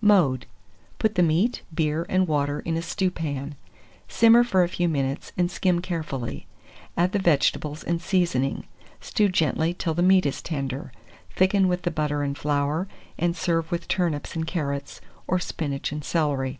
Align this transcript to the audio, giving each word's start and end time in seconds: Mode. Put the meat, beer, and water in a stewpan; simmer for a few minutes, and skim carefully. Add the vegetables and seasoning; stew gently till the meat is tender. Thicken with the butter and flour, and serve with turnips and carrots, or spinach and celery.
Mode. 0.00 0.46
Put 0.98 1.14
the 1.14 1.22
meat, 1.22 1.62
beer, 1.72 2.04
and 2.08 2.26
water 2.26 2.58
in 2.58 2.76
a 2.76 2.82
stewpan; 2.82 3.54
simmer 4.08 4.42
for 4.42 4.64
a 4.64 4.68
few 4.68 4.88
minutes, 4.88 5.30
and 5.36 5.48
skim 5.48 5.80
carefully. 5.80 6.48
Add 6.96 7.12
the 7.12 7.20
vegetables 7.20 7.84
and 7.84 8.02
seasoning; 8.02 8.66
stew 9.00 9.28
gently 9.28 9.72
till 9.72 9.94
the 9.94 10.02
meat 10.02 10.26
is 10.26 10.42
tender. 10.42 10.90
Thicken 11.36 11.68
with 11.68 11.82
the 11.82 11.92
butter 11.92 12.24
and 12.24 12.36
flour, 12.36 12.88
and 13.18 13.36
serve 13.36 13.70
with 13.70 13.86
turnips 13.86 14.34
and 14.34 14.48
carrots, 14.48 15.00
or 15.28 15.38
spinach 15.38 15.92
and 15.92 16.04
celery. 16.04 16.58